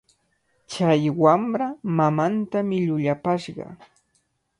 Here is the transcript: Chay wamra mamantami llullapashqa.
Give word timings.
Chay 0.71 1.01
wamra 1.21 1.67
mamantami 1.95 2.77
llullapashqa. 2.87 3.67